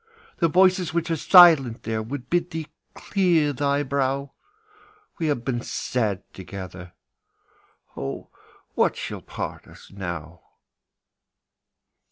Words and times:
The 0.37 0.47
voices 0.47 0.95
which 0.95 1.11
are 1.11 1.15
silent 1.15 1.83
there 1.83 2.01
Would 2.01 2.27
bid 2.27 2.49
thee 2.49 2.65
clear 2.95 3.53
thy 3.53 3.83
brow; 3.83 4.31
We 5.19 5.27
have 5.27 5.45
been 5.45 5.61
sad 5.61 6.23
together. 6.33 6.93
Oh, 7.95 8.29
what 8.73 8.95
shall 8.97 9.21
part 9.21 9.67
us 9.67 9.91
now? 9.91 10.41